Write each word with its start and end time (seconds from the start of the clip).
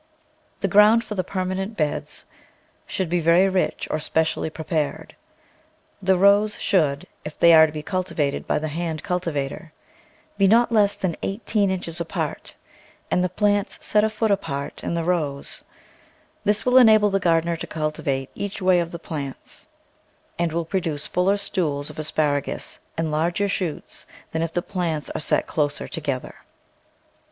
The 0.61 0.67
ground 0.67 1.03
for 1.03 1.13
the 1.13 1.23
permanent 1.23 1.77
beds 1.77 2.25
should 2.87 3.07
be 3.07 3.19
very 3.19 3.47
rich 3.47 3.87
or 3.91 3.99
specially 3.99 4.49
prepared. 4.49 5.15
The 6.01 6.17
rows 6.17 6.57
should, 6.59 7.05
if 7.23 7.37
they 7.37 7.53
are 7.53 7.67
to 7.67 7.71
be 7.71 7.83
cultivated 7.83 8.47
by 8.47 8.57
the 8.57 8.67
hand 8.69 9.03
cultivator, 9.03 9.73
be 10.39 10.47
not 10.47 10.71
less 10.71 10.95
than 10.95 11.17
eighteen 11.21 11.69
inches 11.69 12.01
apart 12.01 12.55
and 13.11 13.23
the 13.23 13.29
plants 13.29 13.77
set 13.85 14.03
a 14.03 14.09
foot 14.09 14.31
apart 14.31 14.83
in 14.83 14.95
the 14.95 15.03
rows; 15.03 15.63
this 16.43 16.65
will 16.65 16.79
enable 16.79 17.11
the 17.11 17.19
gardener 17.19 17.55
to 17.57 17.67
cultivate 17.67 18.31
each 18.33 18.59
way 18.59 18.79
of 18.79 18.89
the 18.89 18.97
plants 18.97 19.67
and 20.39 20.49
THE 20.49 20.55
VEGETABLE 20.55 20.55
GARDEN 20.55 20.55
will 20.55 20.65
produce 20.65 21.05
fuller 21.05 21.37
stools 21.37 21.91
of 21.91 21.99
asparagus 21.99 22.79
and 22.97 23.11
larger 23.11 23.47
shoots 23.47 24.07
than 24.31 24.41
if 24.41 24.51
the 24.51 24.63
plants 24.63 25.11
are 25.11 25.21
set 25.21 25.45
closer 25.45 25.87
together. 25.87 26.33